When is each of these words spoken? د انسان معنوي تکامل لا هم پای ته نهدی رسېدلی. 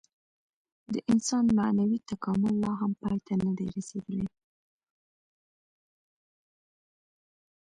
د 0.93 0.95
انسان 1.11 1.45
معنوي 1.57 1.99
تکامل 2.09 2.53
لا 2.63 2.71
هم 2.81 2.91
پای 3.01 3.17
ته 3.25 3.33
نهدی 3.41 3.67
رسېدلی. 3.75 4.27